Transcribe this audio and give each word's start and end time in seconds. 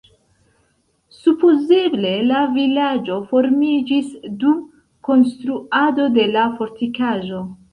Supozeble 1.17 2.13
la 2.31 2.39
vilaĝo 2.55 3.17
formiĝis 3.33 4.09
dum 4.45 4.57
konstruado 5.11 6.09
de 6.17 6.27
la 6.39 6.49
fortikaĵo. 6.57 7.45